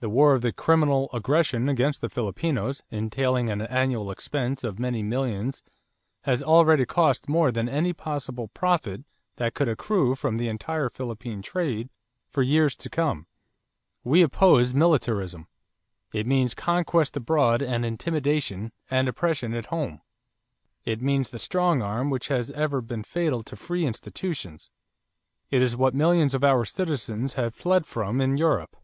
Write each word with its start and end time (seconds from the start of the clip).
The 0.00 0.08
war 0.10 0.34
of 0.34 0.44
'criminal 0.56 1.08
aggression' 1.12 1.68
against 1.68 2.00
the 2.00 2.08
Filipinos 2.08 2.82
entailing 2.90 3.50
an 3.50 3.60
annual 3.60 4.10
expense 4.10 4.64
of 4.64 4.78
many 4.80 5.00
millions 5.02 5.62
has 6.22 6.42
already 6.42 6.86
cost 6.86 7.28
more 7.28 7.52
than 7.52 7.68
any 7.68 7.92
possible 7.92 8.48
profit 8.48 9.04
that 9.36 9.54
could 9.54 9.68
accrue 9.68 10.14
from 10.16 10.38
the 10.38 10.48
entire 10.48 10.88
Philippine 10.88 11.40
trade 11.42 11.90
for 12.30 12.42
years 12.42 12.74
to 12.76 12.88
come.... 12.88 13.26
We 14.02 14.22
oppose 14.22 14.72
militarism. 14.74 15.46
It 16.14 16.26
means 16.26 16.54
conquest 16.54 17.16
abroad 17.16 17.60
and 17.62 17.84
intimidation 17.84 18.72
and 18.90 19.06
oppression 19.06 19.52
at 19.54 19.66
home. 19.66 20.00
It 20.84 21.02
means 21.02 21.28
the 21.30 21.38
strong 21.38 21.82
arm 21.82 22.08
which 22.10 22.26
has 22.28 22.50
ever 22.52 22.80
been 22.80 23.04
fatal 23.04 23.42
to 23.44 23.54
free 23.54 23.84
institutions. 23.84 24.70
It 25.50 25.62
is 25.62 25.76
what 25.76 25.94
millions 25.94 26.34
of 26.34 26.42
our 26.42 26.64
citizens 26.64 27.34
have 27.34 27.54
fled 27.54 27.86
from 27.86 28.20
in 28.20 28.38
Europe. 28.38 28.76